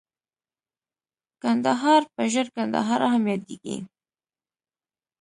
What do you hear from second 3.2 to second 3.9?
ياديږي.